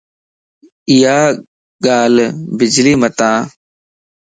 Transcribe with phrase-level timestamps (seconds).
[0.91, 1.17] ايا
[1.85, 2.19] ڳالھ
[2.57, 3.37] بلجي متان